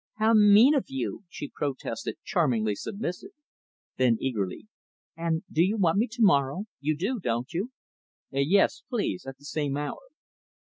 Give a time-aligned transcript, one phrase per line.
[0.15, 3.33] "How mean of you," she protested; charmingly submissive.
[3.97, 4.67] Then, eagerly
[5.15, 6.65] "And do you want me to morrow?
[6.79, 7.69] You do, don't you?"
[8.31, 9.99] "Yes, please at the same hour."